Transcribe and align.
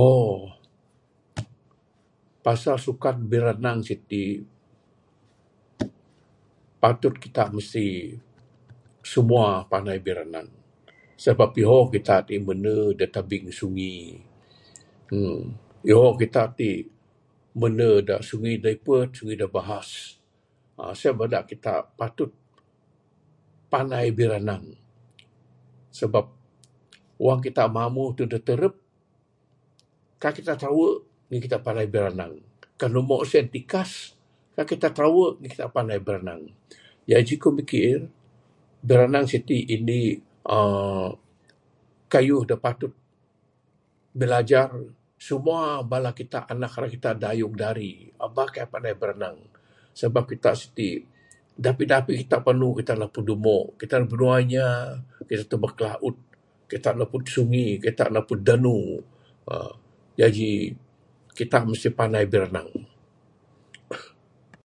Ohh.. 0.00 0.42
pasal 2.46 2.76
sukan 2.86 3.16
birenang 3.30 3.78
siti 3.88 4.24
patut 6.82 7.14
Kita 7.24 7.44
mesti 7.56 7.88
semua 9.12 9.46
pandai 9.70 9.98
birenang, 10.06 10.48
sabab 11.22 11.50
ihong 11.62 11.88
Kita 11.94 12.16
t 12.26 12.28
minde 12.46 12.76
dak 12.98 13.10
teping 13.14 13.46
sungi 13.58 13.96
eee 15.14 15.40
ihong 15.90 16.16
Kita 16.22 16.42
t 16.54 16.60
minde 17.60 17.90
dak 18.08 18.20
sungi 18.28 18.52
dak 18.62 18.74
ipet 18.78 19.08
sungi 19.18 19.34
dak 19.40 19.50
bahas 19.56 19.88
uhh 20.82 20.92
Seh 20.98 21.12
beda 21.20 21.40
Kita 21.50 21.74
patut 21.98 22.30
pandai 23.72 24.08
birenang 24.18 24.64
sabab 25.96 26.26
Wang 27.24 27.40
Kita 27.46 27.64
mamuh 27.76 28.08
da 28.16 28.22
pente 28.24 28.38
terep 28.46 28.74
kai 30.20 30.32
Kita 30.38 30.52
terewu 30.60 30.86
ngin 31.32 31.40
Kita 31.44 31.58
pandai 31.66 31.86
birenang. 31.94 32.32
Kan 32.80 32.92
umo 33.00 33.18
sien 33.30 33.46
tikas 33.54 33.92
kai 34.56 34.66
Kita 34.70 34.88
tirewu 34.94 35.22
ngin 35.40 35.48
Kita 35.54 35.66
pandai 35.76 35.96
birenang. 36.06 36.42
Jaji 37.10 37.34
ku 37.42 37.48
mikir 37.58 37.96
biranang 38.86 39.26
siti 39.30 39.58
indi 39.74 40.00
uhh 40.54 41.10
keyuh 42.12 42.42
dak 42.48 42.60
patut 42.64 42.92
bilajar 44.18 44.66
semua 45.26 45.82
bala 45.90 46.10
Kita 46.18 46.40
Anak 46.52 46.72
dayung 47.22 47.52
darik 47.62 47.96
eba 48.26 48.44
kai 48.54 48.64
pandai 48.72 48.94
biranang, 49.00 49.38
sabab 49.98 50.24
Kita 50.30 50.50
siti 50.60 50.88
dapih 51.64 51.84
dapih 51.92 52.16
Kita 52.22 52.38
panu 52.46 52.68
Kita 52.78 52.94
naput 53.00 53.26
umok 53.34 53.64
Kita 53.80 53.94
ndek 54.00 54.08
binua 54.10 54.34
inya 54.44 54.68
Kita 55.28 55.44
tebuk 55.50 55.74
laut 55.84 56.16
Kita 56.70 56.90
naput 56.98 57.24
sungi 57.34 57.68
Kita 57.84 58.04
naput 58.14 58.38
danu 58.46 58.76
uhh 59.50 59.72
janji 60.20 60.50
Kita 61.36 61.58
mesti 61.66 61.88
pandai 61.96 62.24
biranang. 62.30 62.68